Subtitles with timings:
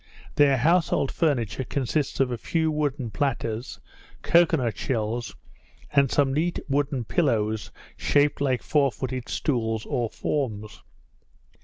[0.33, 3.79] Their household furniture consists of a few wooden platters,
[4.23, 5.35] cocoa nut shells,
[5.91, 10.81] and some neat wooden pillows shaped like four footed stools or forms.